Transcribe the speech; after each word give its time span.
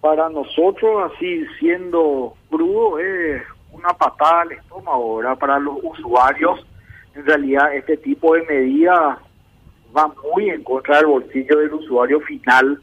para 0.00 0.28
nosotros, 0.28 1.12
así 1.12 1.44
siendo 1.58 2.34
crudo, 2.50 2.98
es 2.98 3.42
una 3.72 3.92
patada 3.94 4.42
al 4.42 4.52
estómago, 4.52 5.14
ahora 5.14 5.36
Para 5.36 5.58
los 5.58 5.78
usuarios, 5.82 6.64
en 7.14 7.26
realidad 7.26 7.74
este 7.74 7.96
tipo 7.96 8.34
de 8.34 8.42
medidas 8.42 9.18
va 9.96 10.12
muy 10.32 10.50
en 10.50 10.62
contra 10.62 10.98
del 10.98 11.06
bolsillo 11.06 11.58
del 11.58 11.74
usuario 11.74 12.20
final 12.20 12.80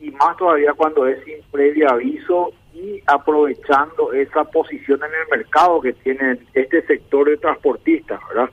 y 0.00 0.10
más 0.12 0.36
todavía 0.36 0.72
cuando 0.74 1.06
es 1.06 1.22
sin 1.24 1.42
previo 1.50 1.90
aviso 1.90 2.52
y 2.74 3.02
aprovechando 3.06 4.12
esa 4.12 4.44
posición 4.44 5.00
en 5.02 5.10
el 5.10 5.38
mercado 5.38 5.80
que 5.80 5.92
tiene 5.92 6.38
este 6.54 6.82
sector 6.86 7.28
de 7.28 7.36
transportistas, 7.38 8.20
¿verdad? 8.28 8.50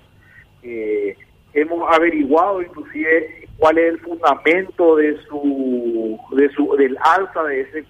Eh, 0.63 1.15
hemos 1.53 1.93
averiguado 1.93 2.61
inclusive 2.61 3.47
cuál 3.57 3.77
es 3.77 3.93
el 3.93 3.99
fundamento 3.99 4.95
de 4.95 5.21
su, 5.23 6.19
de 6.31 6.49
su 6.49 6.75
del 6.75 6.97
alza 7.01 7.43
de 7.43 7.61
ese 7.61 7.85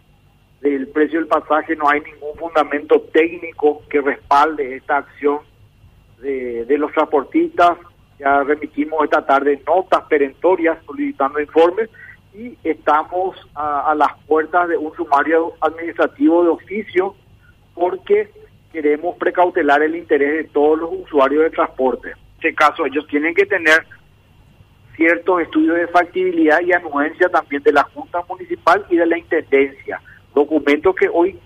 del 0.61 0.87
precio 0.87 1.19
del 1.19 1.27
pasaje 1.27 1.75
no 1.75 1.89
hay 1.89 2.01
ningún 2.01 2.35
fundamento 2.37 3.01
técnico 3.13 3.81
que 3.89 4.01
respalde 4.01 4.75
esta 4.75 4.97
acción 4.97 5.39
de, 6.21 6.65
los 6.77 6.91
transportistas 6.93 7.77
ya 8.17 8.43
remitimos 8.43 9.03
esta 9.03 9.25
tarde 9.25 9.61
notas 9.67 10.03
perentorias 10.07 10.77
solicitando 10.85 11.39
informes 11.39 11.89
y 12.33 12.57
estamos 12.63 13.37
a, 13.53 13.91
a, 13.91 13.95
las 13.95 14.11
puertas 14.25 14.69
de 14.69 14.77
un 14.77 14.93
sumario 14.95 15.53
administrativo 15.61 16.43
de 16.43 16.49
oficio 16.49 17.15
porque 17.73 18.29
queremos 18.71 19.15
precautelar 19.17 19.83
el 19.83 19.95
interés 19.95 20.33
de 20.33 20.43
todos 20.45 20.79
los 20.79 20.89
usuarios 21.03 21.43
de 21.43 21.49
transporte. 21.49 22.09
En 22.09 22.17
este 22.35 22.55
caso, 22.55 22.85
ellos 22.85 23.07
tienen 23.07 23.33
que 23.33 23.45
tener 23.45 23.85
ciertos 24.95 25.41
estudios 25.41 25.77
de 25.77 25.87
factibilidad 25.87 26.59
y 26.61 26.73
anuencia 26.73 27.29
también 27.29 27.63
de 27.63 27.71
la 27.71 27.83
Junta 27.83 28.21
Municipal 28.27 28.85
y 28.89 28.97
de 28.97 29.05
la 29.05 29.17
Intendencia, 29.17 30.01
documentos 30.35 30.95
que 30.95 31.09
hoy 31.11 31.39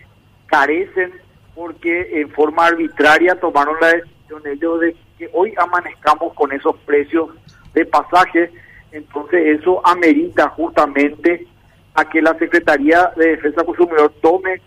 carecen 0.47 1.13
porque 1.55 2.21
en 2.21 2.29
forma 2.31 2.65
arbitraria 2.65 3.35
tomaron 3.35 3.75
la 3.79 3.93
decisión 3.93 4.41
ellos 4.45 4.79
de 4.81 4.95
que 5.17 5.29
hoy 5.33 5.53
amanezcamos 5.57 6.33
con 6.33 6.51
esos 6.51 6.75
precios 6.85 7.29
de 7.73 7.85
pasaje, 7.85 8.51
entonces 8.91 9.59
eso 9.59 9.81
amerita 9.85 10.49
justamente 10.49 11.45
a 11.93 12.05
que 12.05 12.21
la 12.21 12.37
Secretaría 12.37 13.11
de 13.15 13.31
Defensa 13.31 13.63
Consumidor 13.63 14.13
tome 14.21 14.61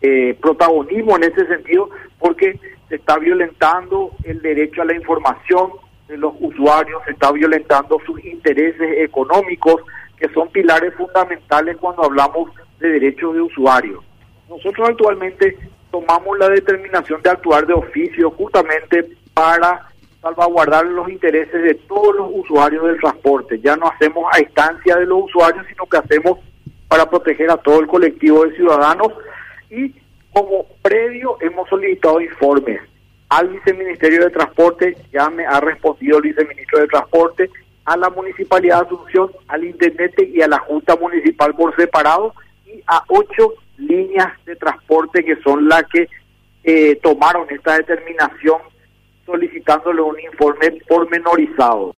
eh, 0.00 0.36
protagonismo 0.40 1.16
en 1.16 1.24
ese 1.24 1.46
sentido, 1.46 1.88
porque 2.18 2.58
se 2.88 2.96
está 2.96 3.18
violentando 3.18 4.10
el 4.24 4.42
derecho 4.42 4.82
a 4.82 4.86
la 4.86 4.96
información 4.96 5.70
de 6.08 6.16
los 6.18 6.34
usuarios, 6.40 7.02
se 7.04 7.12
está 7.12 7.30
violentando 7.30 8.00
sus 8.04 8.22
intereses 8.24 8.98
económicos, 8.98 9.76
que 10.16 10.28
son 10.30 10.48
pilares 10.48 10.92
fundamentales 10.94 11.76
cuando 11.76 12.02
hablamos 12.02 12.50
de 12.78 12.88
derechos 12.88 13.34
de 13.34 13.40
usuario. 13.40 14.02
Nosotros 14.48 14.88
actualmente 14.88 15.56
tomamos 15.90 16.38
la 16.38 16.48
determinación 16.48 17.22
de 17.22 17.30
actuar 17.30 17.66
de 17.66 17.74
oficio 17.74 18.30
justamente 18.30 19.06
para 19.34 19.88
salvaguardar 20.20 20.86
los 20.86 21.08
intereses 21.08 21.62
de 21.62 21.74
todos 21.74 22.14
los 22.16 22.30
usuarios 22.32 22.84
del 22.84 23.00
transporte. 23.00 23.60
Ya 23.60 23.76
no 23.76 23.86
hacemos 23.88 24.24
a 24.32 24.40
instancia 24.40 24.96
de 24.96 25.06
los 25.06 25.24
usuarios, 25.24 25.66
sino 25.68 25.86
que 25.86 25.96
hacemos 25.96 26.38
para 26.88 27.08
proteger 27.08 27.50
a 27.50 27.56
todo 27.56 27.80
el 27.80 27.86
colectivo 27.86 28.44
de 28.44 28.54
ciudadanos 28.54 29.08
y 29.70 29.94
como 30.32 30.66
previo 30.82 31.36
hemos 31.40 31.68
solicitado 31.68 32.20
informes 32.20 32.80
al 33.28 33.48
viceministerio 33.48 34.24
de 34.24 34.30
Transporte, 34.30 34.94
ya 35.10 35.30
me 35.30 35.46
ha 35.46 35.58
respondido 35.58 36.18
el 36.18 36.24
viceministro 36.24 36.80
de 36.80 36.86
Transporte, 36.86 37.50
a 37.86 37.96
la 37.96 38.10
Municipalidad 38.10 38.80
de 38.80 38.86
Asunción, 38.86 39.30
al 39.48 39.64
Intendente 39.64 40.28
y 40.28 40.42
a 40.42 40.48
la 40.48 40.58
Junta 40.58 40.96
Municipal 40.96 41.54
por 41.54 41.74
separado 41.74 42.34
a 42.92 43.02
ocho 43.08 43.54
líneas 43.78 44.32
de 44.44 44.54
transporte 44.56 45.24
que 45.24 45.36
son 45.36 45.66
las 45.66 45.84
que 45.84 46.08
eh, 46.64 46.96
tomaron 47.02 47.46
esta 47.50 47.76
determinación 47.78 48.58
solicitándole 49.24 50.02
un 50.02 50.20
informe 50.20 50.72
pormenorizado. 50.86 51.90